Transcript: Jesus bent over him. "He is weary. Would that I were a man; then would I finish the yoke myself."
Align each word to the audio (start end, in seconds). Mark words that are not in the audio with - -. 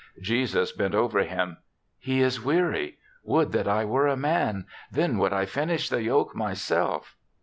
Jesus 0.19 0.71
bent 0.71 0.95
over 0.95 1.19
him. 1.19 1.57
"He 1.99 2.21
is 2.21 2.43
weary. 2.43 2.97
Would 3.23 3.51
that 3.51 3.67
I 3.67 3.85
were 3.85 4.07
a 4.07 4.17
man; 4.17 4.65
then 4.91 5.19
would 5.19 5.31
I 5.31 5.45
finish 5.45 5.89
the 5.89 6.01
yoke 6.01 6.35
myself." 6.35 7.15